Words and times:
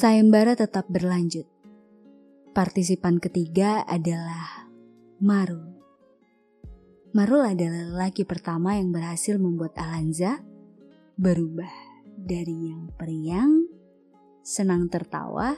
sayembara 0.00 0.56
tetap 0.56 0.88
berlanjut. 0.88 1.44
Partisipan 2.56 3.20
ketiga 3.20 3.84
adalah 3.84 4.64
Marul. 5.20 5.76
Marul 7.12 7.44
adalah 7.44 7.84
lelaki 7.84 8.24
pertama 8.24 8.80
yang 8.80 8.96
berhasil 8.96 9.36
membuat 9.36 9.76
Alanza 9.76 10.40
berubah 11.20 11.68
dari 12.16 12.72
yang 12.72 12.88
periang, 12.96 13.68
senang 14.40 14.88
tertawa, 14.88 15.52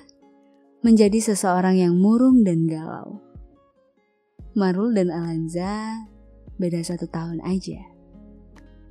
menjadi 0.82 1.22
seseorang 1.22 1.79
yang 1.79 1.95
murung 1.95 2.43
dan 2.43 2.66
galau. 2.66 3.22
Marul 4.59 4.90
dan 4.90 5.14
Alanza 5.14 6.02
beda 6.59 6.82
satu 6.82 7.06
tahun 7.06 7.46
aja. 7.46 7.79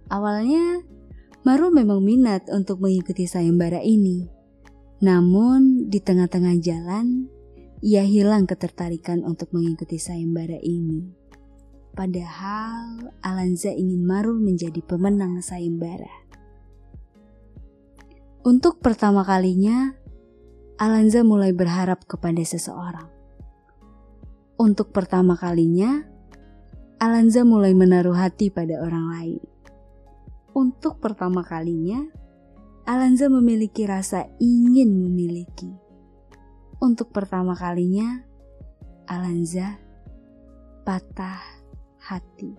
Awalnya, 0.08 0.80
Marul 1.44 1.76
memang 1.76 2.00
minat 2.00 2.48
untuk 2.48 2.80
mengikuti 2.80 3.28
sayembara 3.28 3.84
ini. 3.84 4.40
Namun, 5.02 5.90
di 5.90 5.98
tengah-tengah 5.98 6.62
jalan, 6.62 7.26
ia 7.82 8.06
hilang 8.06 8.46
ketertarikan 8.46 9.26
untuk 9.26 9.50
mengikuti 9.50 9.98
sayembara 9.98 10.62
ini. 10.62 11.10
Padahal 11.98 13.10
Alanza 13.26 13.74
ingin 13.74 14.06
Marul 14.06 14.38
menjadi 14.38 14.80
pemenang 14.86 15.42
sayembara. 15.42 16.30
Untuk 18.46 18.78
pertama 18.78 19.26
kalinya, 19.26 19.98
Alanza 20.78 21.26
mulai 21.26 21.50
berharap 21.50 22.06
kepada 22.06 22.42
seseorang. 22.46 23.10
Untuk 24.62 24.94
pertama 24.94 25.34
kalinya, 25.34 26.06
Alanza 27.02 27.42
mulai 27.42 27.74
menaruh 27.74 28.14
hati 28.14 28.54
pada 28.54 28.78
orang 28.86 29.06
lain. 29.10 29.42
Untuk 30.54 31.02
pertama 31.02 31.42
kalinya, 31.42 32.06
Alanza 32.86 33.30
memiliki 33.30 33.86
rasa 33.86 34.26
ingin 34.42 34.98
memiliki. 34.98 35.70
Untuk 36.82 37.14
pertama 37.14 37.54
kalinya, 37.54 38.26
Alanza 39.06 39.78
patah 40.82 41.42
hati. 42.02 42.58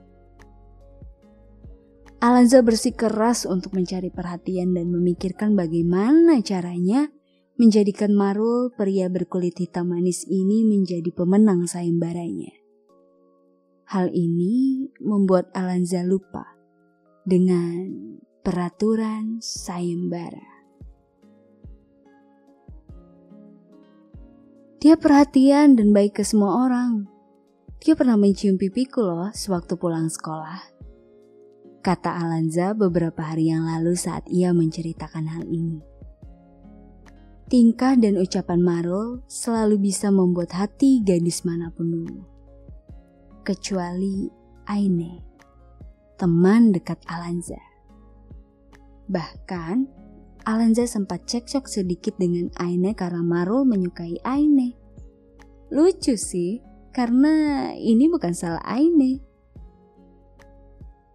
Alanza 2.23 2.63
bersikeras 2.63 3.51
untuk 3.51 3.75
mencari 3.75 4.15
perhatian 4.15 4.79
dan 4.79 4.95
memikirkan 4.95 5.59
bagaimana 5.59 6.39
caranya 6.47 7.11
menjadikan 7.59 8.15
Marul 8.15 8.71
pria 8.79 9.11
berkulit 9.11 9.59
hitam 9.59 9.91
manis 9.91 10.23
ini 10.31 10.63
menjadi 10.63 11.11
pemenang 11.11 11.67
sayembaranya. 11.67 12.55
Hal 13.91 14.15
ini 14.15 14.87
membuat 15.03 15.51
Alanza 15.51 16.07
lupa 16.07 16.47
dengan 17.27 17.91
peraturan 18.43 19.39
sayembara. 19.39 20.67
Dia 24.83 24.99
perhatian 24.99 25.79
dan 25.79 25.95
baik 25.95 26.19
ke 26.19 26.27
semua 26.27 26.67
orang. 26.67 27.07
Dia 27.79 27.95
pernah 27.95 28.19
mencium 28.19 28.59
pipiku 28.59 29.07
loh 29.07 29.31
sewaktu 29.31 29.79
pulang 29.79 30.11
sekolah. 30.11 30.59
Kata 31.87 32.19
Alanza 32.19 32.75
beberapa 32.75 33.23
hari 33.23 33.55
yang 33.55 33.63
lalu 33.63 33.95
saat 33.95 34.27
ia 34.27 34.51
menceritakan 34.51 35.31
hal 35.31 35.47
ini. 35.47 35.79
Tingkah 37.47 37.95
dan 37.95 38.19
ucapan 38.19 38.59
Marul 38.59 39.23
selalu 39.31 39.87
bisa 39.87 40.11
membuat 40.11 40.51
hati 40.51 40.99
gadis 40.99 41.47
mana 41.47 41.71
pun 41.71 41.95
dulu. 41.95 42.23
Kecuali 43.47 44.27
Aine, 44.67 45.23
teman 46.19 46.75
dekat 46.75 46.99
Alanza. 47.07 47.72
Bahkan, 49.09 49.89
Alanza 50.43 50.87
sempat 50.91 51.27
cekcok 51.31 51.71
sedikit 51.71 52.19
dengan 52.19 52.51
Aine 52.59 52.99
karena 52.99 53.23
Marul 53.23 53.63
menyukai 53.63 54.19
Aine. 54.27 54.75
Lucu 55.71 56.19
sih, 56.19 56.59
karena 56.91 57.71
ini 57.79 58.11
bukan 58.11 58.35
salah 58.37 58.63
Aine. 58.67 59.23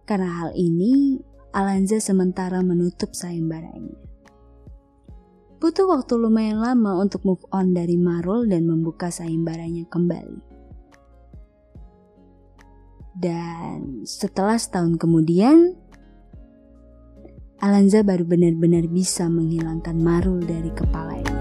Karena 0.08 0.42
hal 0.42 0.50
ini, 0.56 1.20
Alanza 1.54 2.02
sementara 2.02 2.64
menutup 2.64 3.14
sayembaranya. 3.14 3.96
Butuh 5.58 5.90
waktu 5.90 6.14
lumayan 6.18 6.62
lama 6.62 7.02
untuk 7.02 7.26
move 7.26 7.42
on 7.50 7.74
dari 7.74 7.98
Marul 7.98 8.46
dan 8.46 8.66
membuka 8.70 9.10
sayembaranya 9.10 9.90
kembali. 9.90 10.38
Dan 13.18 14.06
setelah 14.06 14.54
setahun 14.54 14.94
kemudian, 15.02 15.74
Alanza 17.58 18.06
baru 18.06 18.22
benar-benar 18.22 18.86
bisa 18.86 19.26
menghilangkan 19.26 19.98
Marul 19.98 20.38
dari 20.46 20.70
kepalanya. 20.70 21.37